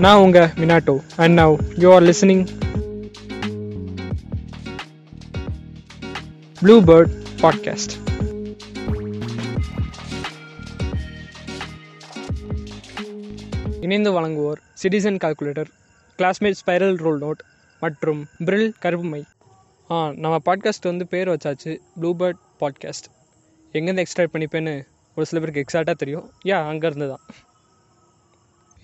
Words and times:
நான் 0.00 0.18
உங்க 0.18 0.52
Minato. 0.56 1.04
And 1.16 1.38
now 1.38 1.54
you 1.78 1.92
are 1.92 2.02
listening 2.02 2.44
Blue 6.60 6.80
Bird 6.80 7.12
podcast 7.42 7.94
இணைந்து 13.80 14.12
வழங்குவோர் 14.12 14.60
Citizen 14.82 15.18
calculator 15.24 15.70
Classmate 16.18 16.58
spiral 16.66 16.96
roll 16.96 17.20
note 17.20 17.42
மற்றும் 17.80 18.26
பிரில் 18.44 18.74
கருப்புமை 18.82 19.22
ஆ 19.90 20.12
நம்ம 20.12 20.40
பாட்காஸ்ட் 20.44 20.82
வந்து 20.82 21.06
பேர் 21.06 21.28
வச்சாச்சு 21.28 21.78
ப்ளூ 22.00 22.16
பேர்ட் 22.16 22.40
பாட்காஸ்ட் 22.60 23.08
எங்கேருந்து 23.72 24.04
எக்ஸ்ட்ராக்ட் 24.04 24.34
பண்ணிப்பேன்னு 24.34 24.82
ஒரு 25.14 25.26
சில 25.26 25.46
பேருக்கு 25.46 25.64
எக்ஸாக்டாக 25.64 25.94
தெரியும். 25.94 26.30
யா 26.44 26.58
அங்கேருந்து 26.72 27.08
தான். 27.08 27.20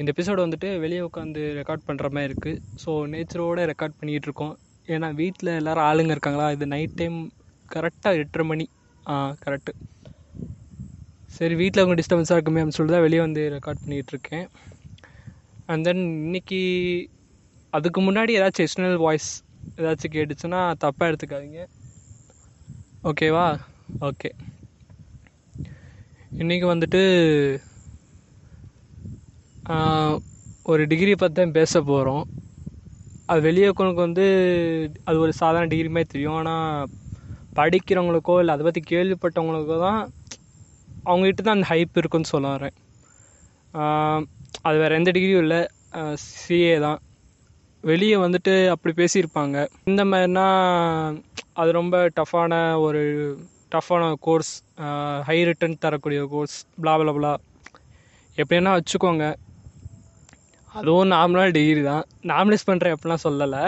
இந்த 0.01 0.09
எபிசோடு 0.15 0.41
வந்துட்டு 0.45 0.69
வெளியே 0.85 1.03
உட்காந்து 1.09 1.43
ரெக்கார்ட் 1.59 1.87
பண்ணுற 1.89 2.07
மாதிரி 2.15 2.31
இருக்குது 2.31 2.61
ஸோ 2.83 2.91
நேச்சரோடு 3.13 3.63
ரெக்கார்ட் 3.71 3.99
பண்ணிகிட்டு 4.01 4.29
இருக்கோம். 4.29 4.55
ஏன்னா 4.95 5.09
வீட்டில் 5.21 5.51
எல்லோரும் 5.61 5.87
ஆளுங்க 5.91 6.15
இருக்காங்களா? 6.17 6.47
இது 6.57 6.67
நைட் 6.75 6.97
டைம் 7.01 7.19
கரெக்டாக 7.75 8.21
எட்டரை 8.23 8.45
மணி. 8.51 8.67
ஆ 9.11 9.15
கரெக்டு 9.45 9.73
சரி 11.37 11.55
வீட்டில் 11.61 11.83
அவங்க 11.83 11.97
டிஸ்டர்பன்ஸாக 12.01 12.37
இருக்குமே 12.39 12.61
அப்படின்னு 12.61 12.77
சொல்லிட்டு 12.77 12.99
தான் 12.99 13.07
வெளியே 13.07 13.23
வந்து 13.27 13.43
ரெக்கார்ட் 13.55 13.83
பண்ணிகிட்டு 13.85 14.13
இருக்கேன். 14.15 14.47
அண்ட் 15.71 15.85
தென் 15.89 16.05
இன்னைக்கு 16.27 16.61
அதுக்கு 17.77 18.01
முன்னாடி 18.09 18.33
ஏதாச்சும் 18.39 18.67
எக்ஸ்டர்னல் 18.67 19.01
வாய்ஸ் 19.07 19.31
ஏதாச்சும் 19.81 20.15
கேட்டுச்சுன்னா 20.17 20.61
தப்பாக 20.85 21.11
எடுத்துக்காதீங்க. 21.11 21.63
ஓகேவா 23.11 23.47
ஓகே 24.09 24.31
இன்றைக்கி 26.43 26.67
வந்துட்டு 26.73 27.03
ஒரு 30.73 30.83
டிகிரி 30.91 31.13
பற்றி 31.21 31.37
தான் 31.39 31.55
பேச 31.57 31.73
போகிறோம் 31.89 32.25
அது 33.31 33.41
வெளியே 33.47 33.67
இருக்கவங்களுக்கு 33.67 34.07
வந்து 34.07 34.27
அது 35.09 35.17
ஒரு 35.25 35.33
சாதாரண 35.41 35.69
டிகிரி 35.73 35.91
மாதிரி 35.95 36.09
தெரியும். 36.13 36.37
ஆனால் 36.41 36.89
படிக்கிறவங்களுக்கோ 37.59 38.35
இல்லை 38.41 38.53
அதை 38.55 38.65
பற்றி 38.67 38.83
கேள்விப்பட்டவங்களுக்கோ 38.91 39.77
தான் 39.87 40.01
அவங்ககிட்ட 41.09 41.41
தான் 41.43 41.57
அந்த 41.59 41.69
ஹைப் 41.73 41.99
இருக்குன்னு 42.01 42.33
சொல்ல 42.35 42.53
வரேன். 42.55 42.77
அது 44.69 44.77
வேறு 44.83 44.99
எந்த 45.01 45.11
டிகிரியும் 45.17 45.45
இல்லை. 45.47 45.61
சிஏ 46.45 46.77
தான். 46.87 47.01
வெளியே 47.91 48.17
வந்துட்டு 48.25 48.55
அப்படி 48.75 48.93
பேசியிருப்பாங்க. 49.01 49.57
இந்த 49.91 50.05
மாதிரினா 50.11 50.47
அது 51.63 51.71
ரொம்ப 51.81 51.97
டஃப்பான 52.19 52.53
ஒரு 52.87 53.03
டஃப்பான 53.75 54.13
கோர்ஸ் 54.27 54.53
ஹை 55.29 55.39
ரிட்டர்ன் 55.51 55.83
தரக்கூடிய 55.87 56.23
கோர்ஸ் 56.35 56.57
blah 56.85 57.35
எப்படின்னா 58.43 58.73
வச்சுக்கோங்க. 58.79 59.27
அதுவும் 60.79 61.13
நார்மலான 61.15 61.53
டிகிரி 61.57 61.83
தான். 61.91 62.05
நார்மலைஸ் 62.31 62.69
பண்ணுறேன் 62.71 62.95
அப்படிலாம் 62.95 63.27
சொல்லலை. 63.27 63.63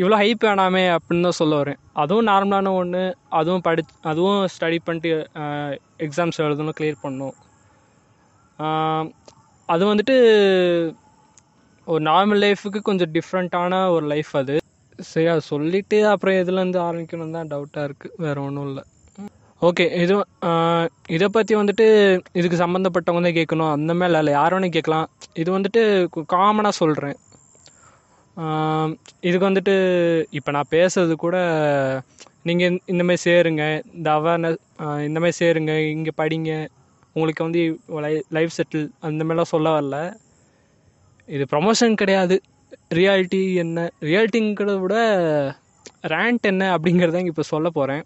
இவ்வளோ 0.00 0.16
ஹைப் 0.22 0.46
வேணாமே 0.48 0.82
அப்படின்னு 0.96 1.26
தான் 1.28 1.38
சொல்ல 1.40 1.54
வரேன். 1.60 1.78
அதுவும் 2.02 2.28
நார்மலான 2.30 2.72
ஒன்று 2.80 3.02
அதுவும் 3.38 3.64
படி 3.66 3.82
அதுவும் 4.10 4.40
ஸ்டடி 4.54 4.78
பண்ணிட்டு 4.88 5.10
எக்ஸாம்ஸ் 6.06 6.42
எழுதணும் 6.44 6.76
கிளியர் 6.80 7.02
பண்ணணும். 7.04 7.36
அது 9.74 9.84
வந்துட்டு 9.92 10.16
ஒரு 11.86 12.02
நார்மல் 12.10 12.42
லைஃபுக்கு 12.44 12.80
கொஞ்சம் 12.88 13.12
டிஃப்ரெண்ட்டான 13.16 13.80
ஒரு 13.96 14.06
லைஃப் 14.12 14.32
அது. 14.42 14.56
சரி 15.10 15.28
அது 15.32 15.42
சொல்லிவிட்டு 15.52 15.98
அப்புறம் 16.12 16.38
எதுலேருந்து 16.42 16.78
ஆரம்பிக்கணும் 16.88 17.36
தான் 17.36 17.50
டவுட்டாக 17.52 17.88
இருக்குது 17.88 18.14
வேறு 18.24 18.40
ஒன்றும் 18.46 18.68
இல்லை. 18.70 18.84
ஓகே 19.62 19.84
இது 20.02 20.14
இதை 21.16 21.26
பற்றி 21.34 21.52
வந்துட்டு 21.58 21.84
இதுக்கு 22.38 22.56
சம்மந்தப்பட்டவங்க 22.62 23.26
தான் 23.26 23.36
கேட்கணும். 23.38 23.70
அந்த 23.76 23.92
மாதிரி 23.98 24.18
இல்லை 24.20 24.32
யார் 24.38 24.54
வேணும் 24.54 24.74
கேட்கலாம். 24.74 25.06
இது 25.42 25.48
வந்துட்டு 25.56 25.82
காமனாக 26.32 26.78
சொல்கிறேன் 26.80 27.16
இதுக்கு 29.28 29.46
வந்துட்டு 29.48 29.74
இப்போ 30.38 30.50
நான் 30.56 30.72
பேசுறது 30.74 31.14
கூட 31.24 31.36
நீங்கள் 32.48 32.76
இந்தமாதிரி 32.92 33.22
சேருங்க. 33.26 33.64
இந்த 33.96 34.08
அவேர்னஸ் 34.18 34.58
இந்தமாதிரி 35.08 35.38
சேருங்க. 35.42 35.72
இங்கே 35.94 36.12
படிங்க. 36.20 36.52
உங்களுக்கு 37.16 37.46
வந்து 37.46 37.62
லைஃப் 38.38 38.56
செட்டில் 38.58 38.86
அந்த 39.08 39.20
மாதிரிலாம் 39.24 39.52
சொல்ல 39.54 39.68
வரல. 39.76 39.98
இது 41.28 41.46
ப்ரமோஷன் 41.52 42.00
கிடையாது. 42.02 42.36
ரியாலிட்டி 42.98 43.40
என்ன? 43.64 43.88
ரியாலிட்டிங்கிறத 44.08 44.76
விட 44.84 44.96
ரேண்ட் 46.14 46.46
என்ன 46.52 46.64
அப்படிங்கிறத 46.76 47.24
இப்போ 47.32 47.44
சொல்ல 47.54 47.68
போகிறேன் 47.78 48.04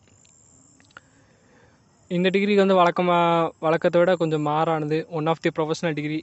இந்த 2.17 2.29
டிகிரிக்கு 2.35 2.63
வந்து 2.63 2.77
வழக்கமாக 2.79 3.51
வழக்கத்தை 3.65 3.99
விட 4.01 4.13
கொஞ்சம் 4.21 4.45
மாறானது. 4.51 4.97
One 5.19 5.29
of 5.33 5.43
the 5.45 5.51
professional 5.57 5.95
degree 5.99 6.19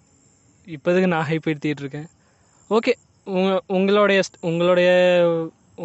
இப்போதுக்கு 0.75 1.09
நான் 1.13 1.27
ஹைப் 1.29 1.47
எடுத்திட்டு 1.51 1.83
இருக்கேன். 1.83 2.07
ஓகே 2.75 2.93
உங்கள் 3.37 3.61
உங்களுடைய 3.77 4.21
உங்களுடைய 4.49 4.89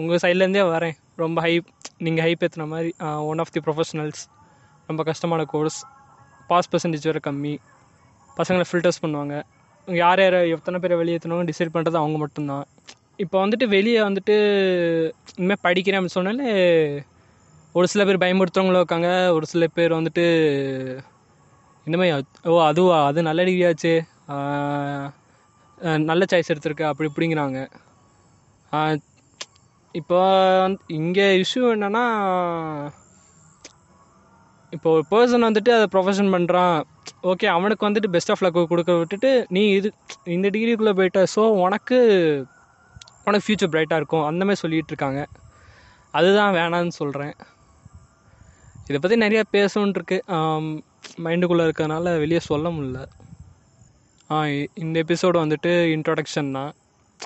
உங்கள் 0.01 0.23
சைட்லேருந்தே 0.25 0.65
வரேன். 0.75 0.97
ரொம்ப 1.23 1.39
ஹைப் 1.47 1.69
நீங்கள் 2.07 2.25
ஹைப் 2.27 2.43
ஏற்றுன 2.47 2.67
மாதிரி 2.73 2.91
ஒன் 3.31 3.43
ஆஃப் 3.45 3.53
தி 3.57 3.63
ப்ரொஃபஷனல்ஸ் 3.67 4.23
ரொம்ப 4.89 5.03
கஷ்டமான 5.11 5.45
கோர்ஸ் 5.53 5.79
பாஸ் 6.51 6.71
பர்சன்டேஜ் 6.73 7.09
வேறு 7.11 7.23
கம்மி. 7.29 7.55
பசங்களை 8.41 8.67
ஃபில்டர்ஸ் 8.71 9.03
பண்ணுவாங்க. 9.05 9.37
யார் 9.89 10.23
யார் 10.25 10.39
எத்தனை 10.57 10.79
பேரை 10.83 10.97
வெளியேற்றணும் 11.03 11.49
டிசைட் 11.51 11.75
பண்ணுறது 11.77 12.01
அவங்க 12.03 12.19
மட்டும்தான். 12.25 12.67
இப்போ 13.23 13.37
வந்துட்டு 13.45 13.67
வெளியே 13.77 14.01
வந்துட்டு 14.09 14.35
இனிமேல் 15.39 15.65
படிக்கிறேன் 15.69 15.99
அப்படின்னு 15.99 16.19
சொன்னாலே 16.19 16.51
ஒரு 17.75 17.87
சில 17.93 18.03
பேர் 18.07 18.23
பயமுறுத்துறவங்களும் 18.23 18.83
இருக்காங்க. 18.83 19.11
ஒரு 19.37 19.47
சில 19.53 19.67
பேர் 19.77 19.93
வந்துட்டு 19.99 20.25
இந்த 21.87 21.97
மாதிரி 21.99 22.13
ஓ 22.51 22.59
அதுவா? 22.71 22.97
அது 23.11 23.21
நல்ல 23.29 23.41
டிகிரியாச்சு 23.49 23.93
நல்ல 26.11 26.25
சாய்ஸ் 26.31 26.51
எடுத்திருக்க. 26.53 26.83
அப்படி 26.91 27.09
இப்படிங்கிறாங்க. 27.11 27.61
இப்போ 30.01 30.19
வந்து 30.65 30.83
இங்கே 30.99 31.27
இஷ்யூ 31.43 31.63
என்னென்னா 31.77 32.05
இப்போ 34.73 34.89
ஒரு 34.97 35.05
பர்சன் 35.13 35.47
வந்துட்டு 35.49 35.71
அதை 35.77 35.87
ப்ரொஃபஷன் 35.95 36.31
பண்ணுறான் 36.35 36.77
ஓகே 37.31 37.47
அவனுக்கு 37.57 37.87
வந்துட்டு 37.89 38.13
பெஸ்ட் 38.15 38.33
ஆஃப் 38.35 38.45
லக் 38.45 38.59
கொடுக்க 38.73 38.93
விட்டுட்டு 39.01 39.31
நீ 39.57 39.63
இது 39.79 39.89
இந்த 40.37 40.47
டிகிரிக்குள்ளே 40.55 40.95
போயிட்ட 41.01 41.23
ஸோ 41.35 41.43
உனக்கு 41.65 41.99
உனக்கு 43.27 43.45
ஃப்யூச்சர் 43.47 43.73
பிரைட்டாக 43.75 44.01
இருக்கும். 44.01 44.27
அந்த 44.31 44.43
மாதிரி 44.51 44.83
இருக்காங்க. 44.93 45.23
அதுதான் 46.19 46.55
வேணான்னு 46.59 46.95
சொல்கிறேன் 47.01 47.35
இதை 48.89 48.99
பற்றி 49.03 49.17
நிறையா 49.25 49.43
பேசணுன்னு 49.57 49.97
இருக்கு. 49.99 50.19
மைண்டுக்குள்ளே 51.25 51.65
இருக்கிறதுனால 51.67 52.15
வெளியே 52.23 52.41
சொல்ல 52.51 52.69
முடியல. 52.77 53.01
இந்த 54.83 54.97
எபிசோடு 55.05 55.37
வந்துட்டு 55.45 55.71
இன்ட்ரொடக்ஷன் 55.97 56.51
தான். 56.59 56.73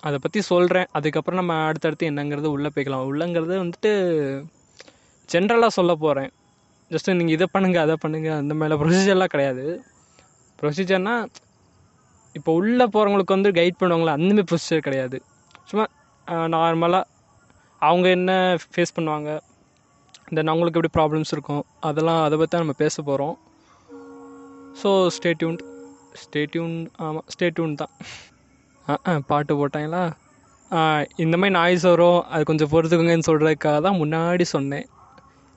அதை 0.07 0.17
பற்றி 0.25 0.41
சொல்கிறேன் 0.51 0.89
அதுக்கப்புறம் 0.99 1.41
நம்ம 1.41 1.55
அடுத்தடுத்து 1.69 2.11
என்னங்கிறது 2.11 2.49
உள்ளே 2.57 2.71
போய்க்கலாம். 2.75 3.05
உள்ளங்கிறது 3.11 3.55
வந்துட்டு 3.63 3.93
ஜென்ரலாக 5.33 5.73
சொல்ல 5.79 5.93
போகிறேன் 6.05 6.31
ஜஸ்ட்டு 6.91 7.17
நீங்கள் 7.19 7.37
இதை 7.37 7.47
பண்ணுங்கள் 7.55 7.85
அதை 7.85 7.95
பண்ணுங்கள் 8.03 8.39
அந்த 8.43 8.55
மேலே 8.61 8.75
ப்ரொசீஜர்லாம் 8.83 9.33
கிடையாது. 9.35 9.65
ப்ரொசீஜர்னால் 10.61 11.25
இப்போ 12.39 12.51
உள்ளே 12.61 12.87
போகிறவங்களுக்கு 12.95 13.37
வந்து 13.37 13.51
கைட் 13.59 13.81
பண்ணுவாங்களா 13.81 14.15
அந்தமாதிரி 14.19 14.47
ப்ரொசீஜர் 14.51 14.87
கிடையாது. 14.89 15.19
சும்மா 15.71 15.85
நார்மலாக 16.55 17.05
அவங்க 17.83 18.07
என்ன 18.19 18.33
ஃபேஸ் 18.73 18.97
பண்ணுவாங்க 18.97 19.31
தென் 20.35 20.51
அவங்களுக்கு 20.53 20.79
எப்படி 20.79 20.95
ப்ராப்ளம்ஸ் 20.99 21.33
இருக்கும்? 21.35 21.65
அதெல்லாம் 21.89 22.21
அதை 22.27 22.37
பற்றி 22.39 22.63
நம்ம 22.63 22.75
பேச 22.83 23.03
போகிறோம் 23.09 23.35
so 24.81 24.91
stay tuned 25.17 25.59
stay tuned 26.23 26.75
ஆமாம் 27.07 27.27
ஸ்டேட்யூன் 27.35 27.75
தான். 27.83 27.93
ஆ 28.87 28.95
ஆ, 29.11 29.13
பாட்டு 29.31 29.53
போட்டாங்களா? 29.61 30.03
இந்த 31.25 31.35
மாதிரி 31.41 31.55
நாய்ஸ் 31.59 31.85
வரும். 31.91 32.21
அது 32.35 32.49
கொஞ்சம் 32.51 32.71
பொறுத்துக்குங்கன்னு 32.73 33.29
சொல்கிறதுக்காக 33.29 33.81
தான் 33.87 34.01
முன்னாடி 34.03 34.45
சொன்னேன். 34.55 34.87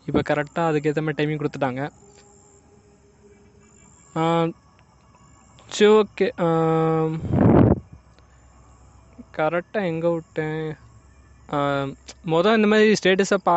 இப்போ 0.07 0.21
கரெக்டாக 0.29 0.69
அதுக்கேற்ற 0.69 1.01
மாதிரி 1.05 1.19
டைமிங் 1.19 1.41
கொடுத்துட்டாங்க. 1.41 1.83
சரி 5.75 5.89
ஓகே 5.99 6.27
கரெக்டாக 9.37 9.89
எங்கே 9.91 10.09
விட்டேன்? 10.15 10.63
மொதல் 12.33 12.57
இந்த 12.59 12.69
மாதிரி 12.71 12.97
ஸ்டேட்டஸை 13.01 13.39
பா 13.47 13.55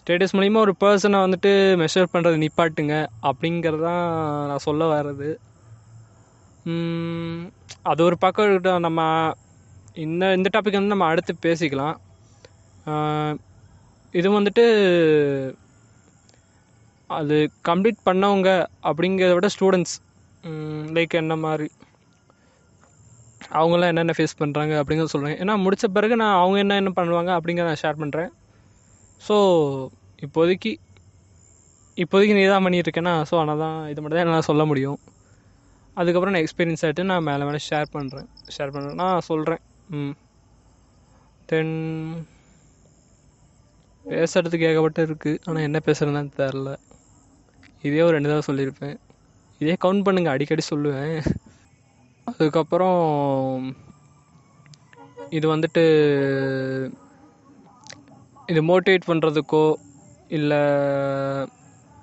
ஸ்டேட்டஸ் 0.00 0.34
மூலிமா 0.38 0.58
ஒரு 0.66 0.72
பர்சனை 0.82 1.18
வந்துட்டு 1.24 1.50
மெஷர் 1.82 2.12
பண்ணுறது 2.12 2.36
நிப்பாட்டுங்க. 2.44 2.94
அப்படிங்கிறது 3.28 3.82
தான் 3.88 4.04
நான் 4.50 4.66
சொல்ல 4.66 4.84
வர்றது. 4.94 5.30
அது 7.90 8.00
ஒரு 8.08 8.16
பக்கம் 8.24 8.46
இருக்கட்டும். 8.46 8.84
நம்ம 8.86 9.00
இந்த 10.04 10.24
இந்த 10.38 10.48
டாபிக் 10.54 10.78
வந்து 10.78 10.94
நம்ம 10.94 11.08
அடுத்து 11.12 11.32
பேசிக்கலாம். 11.46 11.96
இது 14.14 14.28
வந்துட்டு 14.38 14.64
அது 17.10 17.36
கம்ப்ளீட் 17.68 18.00
பண்ணவங்க 18.08 18.50
அப்படிங்கிறத 18.88 19.36
விட 19.36 19.48
ஸ்டூடெண்ட்ஸ் 19.56 19.96
லைக் 20.96 21.14
என்ன 21.22 21.34
மாதிரி 21.44 21.68
அவங்களாம் 23.58 23.90
என்னென்ன 23.92 24.14
ஃபேஸ் 24.16 24.40
பண்ணுறாங்க 24.42 24.74
அப்படிங்கிறத 24.80 25.12
சொல்கிறேன் 25.14 25.38
ஏன்னா 25.42 25.54
முடித்த 25.64 25.88
பிறகு 25.96 26.14
நான் 26.22 26.40
அவங்க 26.42 26.58
என்ன 26.64 26.78
என்ன 26.82 26.90
பண்ணுவாங்க 26.98 27.30
அப்படிங்கிறத 27.38 27.70
நான் 27.70 27.82
ஷேர் 27.84 28.00
பண்ணுறேன் 28.02 28.30
ஸோ 29.20 29.36
இப்போதைக்கு 30.22 30.72
இப்போதைக்கு 31.96 32.34
நீ 32.34 32.44
தான் 32.46 32.64
பண்ணிட்டு 32.64 33.02
ஸோ 33.30 33.34
ஆனால் 33.36 33.58
தான் 33.58 33.88
இது 33.88 34.00
மட்டும் 34.00 34.18
தான் 34.18 34.26
என்னால் 34.26 34.48
சொல்ல 34.50 34.64
முடியும். 34.64 34.98
அதுக்கப்புறம் 35.96 36.34
நான் 36.34 36.44
எக்ஸ்பீரியன்ஸ் 36.44 36.84
ஆகிட்டு 36.84 37.02
நான் 37.02 37.22
மேலே 37.22 37.44
மேலே 37.44 37.60
ஷேர் 37.68 37.88
பண்ணுறேன் 37.92 38.28
ஷேர் 38.56 38.72
பண்ணுறேன்னா 38.74 39.18
சொல்கிறேன் 39.20 39.62
ம். 39.90 40.14
தென் 41.48 41.74
பேசுகிறதுக்கு 44.04 44.68
ஏகப்பட்ட 44.70 45.00
இருக்குது 45.06 45.40
ஆனால் 45.46 45.62
என்ன 45.62 45.78
பேசுகிறதுன்னு 45.86 46.32
தெரில 46.38 46.70
இதே 47.84 48.02
ஒரு 48.02 48.14
ரெண்டு 48.16 48.28
தடவை 48.28 48.44
சொல்லியிருப்பேன். 48.46 48.96
இதே 49.60 49.76
கவுண்ட் 49.84 50.04
பண்ணுங்கள் 50.06 50.34
அடிக்கடி 50.34 50.62
சொல்லுவேன். 50.70 51.14
அதுக்கப்புறம் 52.26 53.02
இது 55.30 55.46
வந்துட்டு 55.54 55.82
இது 58.50 58.60
மோட்டிவேட் 58.70 59.08
பண்ணுறதுக்கோ 59.10 59.64
இல்லை 60.36 60.60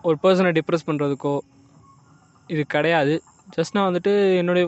ஒரு 0.08 0.18
பர்சனை 0.24 0.52
டிப்ரெஸ் 0.58 0.88
பண்ணுறதுக்கோ 0.90 1.34
இது 2.54 2.64
கிடையாது. 2.76 3.16
ஜஸ்ட் 3.56 3.76
நான் 3.76 3.88
வந்துட்டு 3.90 4.14
என்னுடைய 4.42 4.66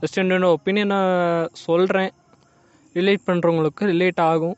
ஜஸ்ட் 0.00 0.20
என்னோட 0.22 0.48
ஒப்பீனியனை 0.56 0.98
சொல்கிறேன் 1.66 2.10
ரிலேட் 2.98 3.26
பண்ணுறவங்களுக்கு 3.28 3.90
ரிலேட் 3.92 4.22
ஆகும். 4.30 4.56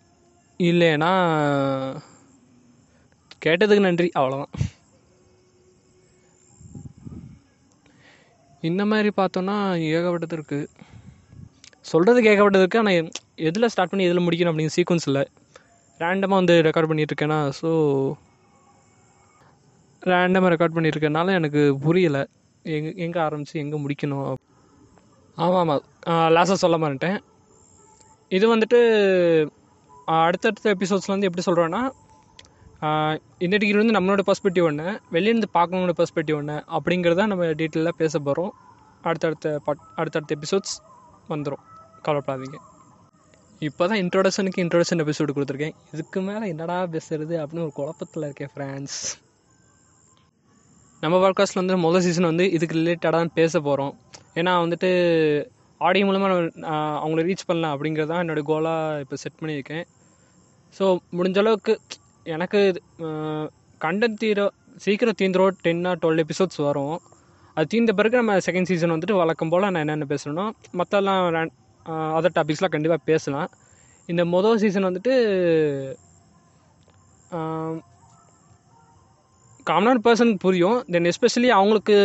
இல்லைன்னா 0.60 1.10
கேட்டதுக்கு 3.44 3.86
நன்றி 3.88 4.08
அவ்வளோதான் 4.20 4.54
இந்த 8.70 8.82
மாதிரி 8.90 9.10
பார்த்தோன்னா 9.20 9.56
ஏகப்பட்டது 9.92 10.36
இருக்குது 10.38 10.68
சொல்கிறது 11.90 12.18
கேட்கப்பட்டதுக்கு 12.26 12.80
ஆனால் 12.80 13.08
எதில் 13.48 13.70
ஸ்டார்ட் 13.72 13.92
பண்ணி 13.92 14.08
எதில் 14.08 14.24
முடிக்கணும் 14.26 14.52
அப்படிங்கிற 14.52 14.76
சீக்வன்ஸ் 14.78 15.08
இல்லை. 15.10 15.24
ரேண்டமாக 16.04 16.40
வந்து 16.40 16.54
ரெக்கார்ட் 16.66 16.90
பண்ணிகிட்ருக்கேனா 16.90 17.38
ஸோ 17.60 17.70
ரேண்டமாக 20.02 20.52
ரெக்கார்ட் 20.52 20.76
பண்ணியிருக்கனால 20.76 21.34
எனக்கு 21.38 21.60
புரியலை. 21.84 22.22
எங்கே 22.64 22.90
எங்கே 23.04 23.20
ஆரம்பித்து 23.26 23.62
எங்கே 23.64 23.78
முடிக்கணும் 23.84 24.24
ஆமாம் 25.38 25.60
ஆமாம் 25.62 25.82
லாஸ்ட்டாக 26.36 26.62
சொல்ல 26.64 26.76
மாட்டேன் 26.82 27.18
இது 28.30 28.46
வந்துட்டு 28.54 28.78
அடுத்தடுத்த 30.22 30.74
எபிசோட்ஸில் 30.76 31.14
வந்து 31.14 31.28
எப்படி 31.28 31.44
சொல்கிறேன்னா 31.48 31.82
இந்த 33.44 33.56
டிகிரி 33.62 33.78
வந்து 33.80 33.96
நம்மளோட 33.96 34.22
பர்ஸ்பெக்டிவ் 34.28 34.66
ஒன்று 34.70 34.86
வெளியிருந்து 35.16 35.48
பார்க்கணுங்களோட 35.58 35.94
பர்ஸ்பெக்டிவ் 36.00 36.38
ஒன்று 36.40 36.56
அப்படிங்கிறத 36.76 37.26
நம்ம 37.32 37.50
டீட்டெயிலாக 37.60 38.00
பேச 38.02 38.18
போகிறோம் 38.18 38.52
அடுத்தடுத்த 39.04 39.54
பாட் 39.66 39.86
அடுத்தடுத்த 40.00 40.36
எபிசோட்ஸ் 40.38 40.76
வந்துடும் 41.32 41.64
கவலைப்படாதீங்க. 42.06 42.58
இப்போ 43.66 43.86
தான் 43.90 44.00
இன்ட்ரோடக்ஷனுக்கு 44.02 44.62
இன்ட்ரோடக்ஷன் 44.64 45.02
எபிசோடு 45.02 45.32
கொடுத்துருக்கேன். 45.34 45.74
இதுக்கு 45.94 46.20
மேலே 46.28 46.44
என்னடா 46.52 46.76
பேசுறது 46.94 47.34
அப்படின்னு 47.40 47.66
ஒரு 47.66 47.74
குழப்பத்தில் 47.78 48.26
இருக்கேன் 48.28 48.50
ஃப்ரெண்ட்ஸ் 48.54 48.96
நம்ம 51.02 51.16
பாட்காஸ்ட்டில் 51.22 51.60
வந்து 51.60 51.76
முதல் 51.84 52.04
சீசன் 52.06 52.28
வந்து 52.30 52.44
இதுக்கு 52.56 52.74
ரிலேட்டடாக 52.78 53.28
பேச 53.38 53.60
போகிறோம் 53.68 53.92
ஏன்னா 54.40 54.52
வந்துட்டு 54.64 54.90
ஆடியோ 55.80 56.06
மூலமாக 56.08 56.34
அவங்கள 57.02 57.22
ரீச் 57.28 57.46
பண்ணலாம் 57.46 57.72
அப்படிங்கிறது 57.74 58.10
தான் 58.12 58.22
என்னோடய 58.24 58.48
கோலாக 58.50 59.00
இப்போ 59.04 59.16
செட் 59.22 59.38
பண்ணியிருக்கேன். 59.40 59.84
ஸோ 60.74 60.84
முடிஞ்ச 61.18 61.38
அளவுக்கு 61.44 61.72
எனக்கு 62.34 62.60
கண்டென்ட் 63.80 64.20
தீர 64.24 64.50
சீக்கிரம் 64.84 65.18
தீந்துரோ 65.22 65.48
டென் 65.64 65.88
டுவெல் 66.02 66.22
எபிசோட்ஸ் 66.24 66.60
வரும். 66.68 66.96
அது 67.56 67.66
தீர்ந்த 67.72 67.92
பிறகு 67.98 68.16
நம்ம 68.20 68.36
செகண்ட் 68.46 68.70
சீசன் 68.70 68.94
வந்துட்டு 68.96 69.16
வழக்கம் 69.22 69.50
போல் 69.52 69.66
நான் 69.70 69.84
என்னென்ன 69.86 70.06
பேசணும் 70.12 70.52
மற்றெல்லாம் 70.80 71.50
அதர் 72.18 72.36
டாபிக்ஸ்லாம் 72.38 72.74
கண்டிப்பாக 72.74 73.08
பேசலாம். 73.10 73.50
இந்த 74.12 74.22
மொதல் 74.34 74.60
சீசன் 74.62 74.88
வந்துட்டு 74.88 75.14
காமனான 79.68 80.00
பர்சனுக்கு 80.04 80.44
புரியும். 80.44 80.78
தென் 80.92 81.08
எஸ்பெஷலி 81.10 81.48
அவங்களுக்கு 81.56 81.96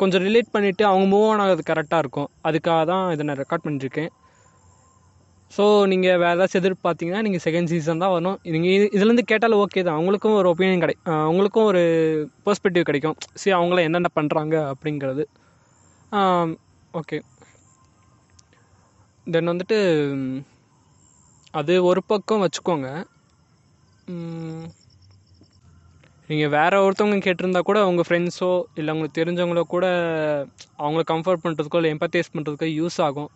கொஞ்சம் 0.00 0.22
ரிலேட் 0.26 0.54
பண்ணிவிட்டு 0.54 0.84
அவங்க 0.88 1.06
மூவ் 1.12 1.26
ஆன் 1.28 1.42
ஆகிறது 1.44 1.62
கரெக்டாக 1.70 2.02
இருக்கும். 2.04 2.28
அதுக்காக 2.48 2.82
தான் 2.90 3.04
இதை 3.14 3.24
நான் 3.28 3.40
ரெக்கார்ட் 3.42 3.64
பண்ணியிருக்கேன் 3.66 4.10
ஸோ 5.56 5.64
நீங்கள் 5.90 6.18
வேறு 6.22 6.36
ஏதாச்சும் 6.36 6.60
எதிர்பார்த்தீங்கன்னா 6.60 7.20
நீங்கள் 7.26 7.42
செகண்ட் 7.44 7.70
சீசன் 7.72 8.02
தான் 8.02 8.12
வரணும். 8.14 8.38
நீங்கள் 8.54 8.90
இதுலேருந்து 8.96 9.24
கேட்டாலும் 9.30 9.60
ஓகே 9.64 9.82
தான். 9.86 9.98
அவங்களுக்கும் 9.98 10.36
ஒரு 10.40 10.48
ஒப்பீனியன் 10.52 10.82
கிடை 10.84 10.94
அவங்களுக்கும் 11.26 11.68
ஒரு 11.70 11.82
பெர்ஸ்பெக்டிவ் 12.46 12.88
கிடைக்கும். 12.88 13.16
சரி 13.40 13.54
அவங்களாம் 13.58 13.86
என்னென்ன 13.88 14.10
பண்ணுறாங்க 14.18 14.54
அப்படிங்கிறது. 14.72 15.24
ஓகே 17.00 17.18
தென் 19.34 19.50
வந்துட்டு 19.50 19.78
அது 21.60 21.74
ஒரு 21.90 22.00
பக்கம் 22.10 22.42
வச்சுக்கோங்க. 22.44 22.88
நீங்கள் 26.30 26.52
வேறு 26.54 26.76
ஒருத்தவங்க 26.84 27.18
கேட்டிருந்தா 27.24 27.60
கூட 27.68 27.78
உங்கள் 27.88 28.06
ஃப்ரெண்ட்ஸோ 28.08 28.50
இல்லை 28.78 28.92
உங்களுக்கு 28.94 29.18
தெரிஞ்சவங்களோ 29.18 29.62
கூட 29.74 29.86
அவங்கள 30.82 31.02
கம்ஃபர்ட் 31.12 31.42
பண்ணுறதுக்கோ 31.44 31.80
இல்லை 31.80 31.92
எம்பத்தைஸ் 31.94 32.32
பண்ணுறதுக்கோ 32.34 32.68
யூஸ் 32.80 32.98
ஆகும். 33.06 33.30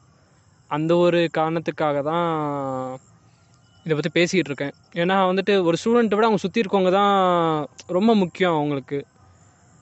அந்த 0.77 0.93
ஒரு 1.05 1.21
காரணத்துக்காக 1.39 2.03
தான் 2.11 2.29
இதை 3.85 3.95
பற்றி 3.95 4.13
பேசிக்கிட்டு 4.19 4.51
இருக்கேன். 4.53 4.75
ஏன்னா 5.03 5.17
வந்துட்டு 5.31 5.53
ஒரு 5.69 5.77
ஸ்டூடெண்ட்டை 5.83 6.17
விட 6.19 6.29
அவங்க 6.29 6.43
சுற்றி 6.45 6.63
இருக்கவங்க 6.63 6.93
தான் 7.01 7.17
ரொம்ப 7.97 8.11
முக்கியம் 8.23 8.57
அவங்களுக்கு. 8.59 9.01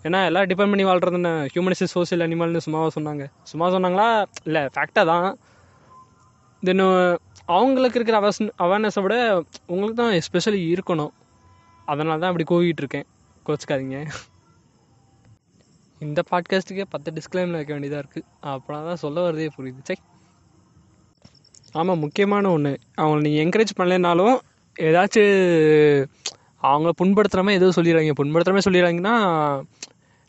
ஏன்னா 0.07 0.21
எல்லாம் 0.29 0.49
டிபெண்ட் 0.51 0.73
பண்ணி 0.73 0.87
வாழ்கிறதுன்னு 0.89 1.33
ஹியூமனிஸ்ட் 1.53 1.95
சோசியல் 1.97 2.25
அனிமல்னு 2.27 2.65
சும்மாவாக 2.67 2.93
சொன்னாங்க. 2.97 3.25
சும்மா 3.53 3.69
சொன்னாங்களா? 3.77 4.09
இல்லை 4.49 4.63
ஃபேக்டாக 4.75 5.07
தான். 5.13 5.29
தென் 6.63 6.83
uh, 6.85 7.17
அவங்களுக்கு 7.57 7.99
இருக்கிற 7.99 8.17
அவஸ் 8.21 8.41
அவேர்னஸை 8.65 9.01
விட 9.05 9.17
உங்களுக்கு 9.67 9.99
தான் 10.01 10.15
எஸ்பெஷலி 10.21 10.61
இருக்கணும். 10.75 11.13
அதனால 11.89 12.17
தான் 12.23 12.31
அப்படி 12.31 12.47
கூவிகிட்டு 12.51 12.83
இருக்கேன். 12.85 13.07
கோச்சிக்காதீங்க. 13.47 13.99
இந்த 16.01 16.21
பாட்காஸ்ட்டுக்கே 16.31 16.87
பத்து 16.95 17.15
டிஸ்க்ளைமில் 17.17 17.59
வைக்க 17.59 17.73
வேண்டியதாக 17.75 18.03
இருக்குது 18.03 18.27
அப்படின்னா 18.53 18.81
தான் 18.89 19.01
சொல்ல 19.05 19.25
வரதே 19.27 19.49
புரியுது. 19.57 19.81
சை. 19.83 19.97
ஆமாம் 21.73 22.03
முக்கியமான 22.05 22.51
ஒன்று 22.57 22.73
அவங்கள 23.01 23.21
நீங்கள் 23.27 23.45
என்கரேஜ் 23.45 23.79
பண்ணலைனாலும் 23.79 24.37
ஏதாச்சும் 24.77 25.33
அவங்கள 26.63 26.93
புண்படுத்துகிற 27.01 27.57
எதுவும் 27.59 27.79
சொல்லிடுறாங்க. 27.79 28.19
புண்படுத்துகிற 28.21 28.67
சொல்லிடுறாங்கன்னா 28.69 29.17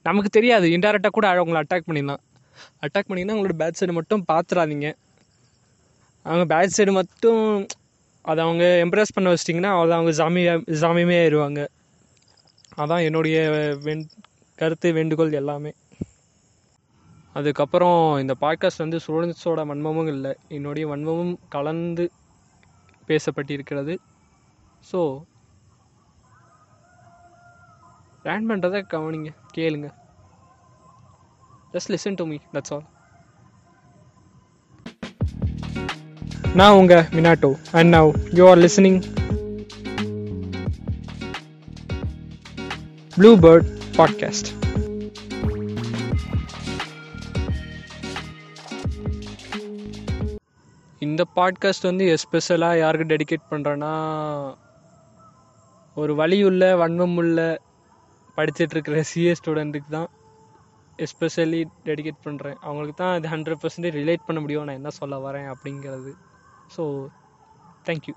நமக்கு 0.06 0.30
தெரியாது. 0.30 0.68
இன்டெரக்டாக 0.78 1.16
கூட 1.20 1.28
அவங்கள 1.34 1.62
அட்டாக் 1.64 1.88
பண்ணிடலாம். 1.90 2.24
அட்டாக் 2.86 3.08
பண்ணிங்கன்னா 3.10 3.36
உங்களோட 3.38 3.56
பேட் 3.62 3.80
சைடு 3.80 4.00
மட்டும் 4.00 4.26
பார்த்துடாதீங்க 4.32 4.90
அவங்க 6.30 6.46
பேட் 6.54 6.76
சைடு 6.78 6.92
மட்டும் 6.92 7.68
அதை 8.22 8.40
அவங்க 8.44 8.66
எம்ப்ரெஸ் 8.86 9.14
பண்ண 9.14 9.34
வச்சிட்டிங்கன்னா 9.34 9.72
அதை 9.82 9.94
அவங்க 9.98 10.12
ஜாமியா 10.20 10.54
ஜாமியமே 10.82 11.16
ஆயிடுவாங்க. 11.22 11.62
அதான் 12.78 13.04
என்னுடைய 13.04 13.38
வெண் 13.84 14.04
கருத்து 14.56 14.92
வேண்டுகோள் 14.94 15.32
எல்லாமே. 15.32 15.72
அதுக்கப்புறம் 17.34 18.20
இந்த 18.20 18.34
பாட்காஸ்ட் 18.42 18.84
வந்து 18.86 19.00
ஸ்டூடெண்ட்ஸோட 19.06 19.64
வன்மமும் 19.72 20.08
இல்லை. 20.08 20.36
என்னுடைய 20.48 20.88
வன்மமும் 20.88 21.34
கலந்து 21.50 22.06
பேசப்பட்டிருக்கிறது. 23.08 23.96
ஸோ 24.92 25.02
ரேன் 28.24 28.48
பண்ணுறதை 28.52 28.80
கவனிங்க 28.94 29.32
கேளுங்க. 29.58 29.90
Just 31.74 31.92
listen 31.94 32.16
to 32.16 32.26
me 32.26 32.38
that's 32.54 32.74
all 32.74 32.88
நான் 36.56 36.72
உங்கள் 36.72 37.04
Minato. 37.04 37.60
And 37.72 37.94
now 37.94 38.14
you 38.34 38.50
are 38.50 38.58
listening 38.58 39.04
Blue 43.16 43.38
Bird 43.38 43.68
podcast 43.98 44.58
இந்த 51.00 51.26
பாட்காஸ்ட் 51.36 51.82
வந்து 51.82 52.16
எஸ்பெஷலாக 52.16 52.78
யாருக்கு 52.78 53.16
டெடிகேட் 53.16 53.50
பண்ணுறேன்னா 53.50 53.92
ஒரு 55.96 56.16
வழியுள்ள 56.16 56.72
வன்மமுள்ள 56.78 57.58
படிச்சிட்ருக்கிற 58.38 59.04
சிஏ 59.14 59.32
ஸ்டூடெண்ட்டுக்கு 59.32 59.90
தான் 59.90 60.10
எஸ்பெஷலி 60.98 61.64
டெடிகேட் 61.86 62.24
பண்ணுறேன் 62.26 62.56
அவங்களுக்கு 62.62 63.04
தான் 63.04 63.18
இது 63.18 63.30
ஹண்ட்ரட் 63.30 63.62
பர்சன்டேஜ் 63.64 64.00
ரிலேட் 64.02 64.26
பண்ண 64.26 64.42
முடியும் 64.42 64.66
நான் 64.66 64.76
என்ன 64.76 64.90
சொல்ல 64.90 65.32
வரேன் 65.32 65.54
அப்படிங்கிறது. 65.54 66.14
So 66.70 66.84
thank you 67.86 68.16